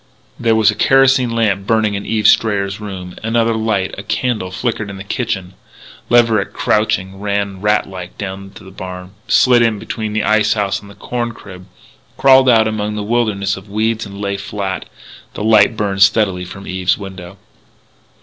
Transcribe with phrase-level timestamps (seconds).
[0.39, 3.17] There was a kerosene lamp burning in Eve Strayer's rooms.
[3.21, 5.53] Another light a candle flickered in the kitchen.
[6.09, 10.81] Leverett, crouching, ran rat like down to the barn, slid in between the ice house
[10.81, 11.67] and corn crib,
[12.17, 14.85] crawled out among the wilderness of weeds and lay flat.
[15.35, 17.37] The light burned steadily from Eve's window.